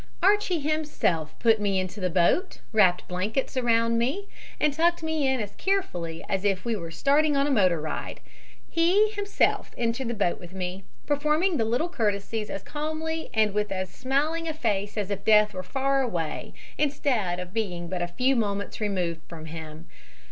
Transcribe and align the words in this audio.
"Archie 0.23 0.59
himself 0.61 1.37
put 1.37 1.61
me 1.61 1.79
into 1.79 1.99
the 1.99 2.09
boat, 2.09 2.59
wrapped 2.73 3.07
blankets 3.07 3.55
about 3.55 3.91
me 3.91 4.27
and 4.59 4.73
tucked 4.73 5.03
me 5.03 5.27
in 5.27 5.39
as 5.39 5.53
carefully 5.57 6.25
as 6.27 6.43
if 6.43 6.65
we 6.65 6.75
were 6.75 6.89
starting 6.89 7.37
on 7.37 7.45
a 7.45 7.51
motor 7.51 7.79
ride. 7.79 8.19
He, 8.67 9.09
himself, 9.11 9.75
entered 9.77 10.07
the 10.07 10.15
boat 10.15 10.39
with 10.39 10.53
me, 10.55 10.85
performing 11.05 11.57
the 11.57 11.65
little 11.65 11.87
courtesies 11.87 12.49
as 12.49 12.63
calmly 12.63 13.29
and 13.31 13.53
with 13.53 13.71
as 13.71 13.91
smiling 13.91 14.47
a 14.47 14.55
face 14.55 14.97
as 14.97 15.11
if 15.11 15.23
death 15.23 15.53
were 15.53 15.61
far 15.61 16.01
away, 16.01 16.55
instead 16.79 17.39
of 17.39 17.53
being 17.53 17.87
but 17.87 18.01
a 18.01 18.07
few 18.07 18.35
moments 18.35 18.81
removed 18.81 19.21
from 19.27 19.45
him. 19.45 19.85